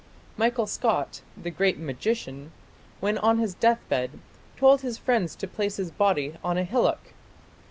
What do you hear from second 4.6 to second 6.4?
his friends to place his body